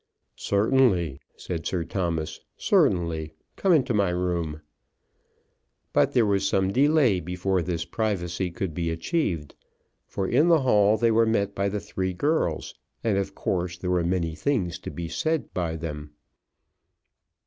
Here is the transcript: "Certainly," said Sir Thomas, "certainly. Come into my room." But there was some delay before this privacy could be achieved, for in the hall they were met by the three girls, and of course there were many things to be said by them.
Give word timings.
"Certainly," 0.39 1.19
said 1.37 1.67
Sir 1.67 1.83
Thomas, 1.83 2.39
"certainly. 2.57 3.33
Come 3.55 3.71
into 3.71 3.93
my 3.93 4.09
room." 4.09 4.61
But 5.93 6.13
there 6.13 6.25
was 6.25 6.47
some 6.49 6.73
delay 6.73 7.19
before 7.19 7.61
this 7.61 7.85
privacy 7.85 8.49
could 8.49 8.73
be 8.73 8.89
achieved, 8.89 9.53
for 10.07 10.27
in 10.27 10.47
the 10.47 10.61
hall 10.61 10.97
they 10.97 11.11
were 11.11 11.27
met 11.27 11.53
by 11.53 11.69
the 11.69 11.79
three 11.79 12.13
girls, 12.13 12.73
and 13.03 13.19
of 13.19 13.35
course 13.35 13.77
there 13.77 13.91
were 13.91 14.03
many 14.03 14.33
things 14.33 14.79
to 14.79 14.89
be 14.89 15.07
said 15.07 15.53
by 15.53 15.75
them. 15.75 16.09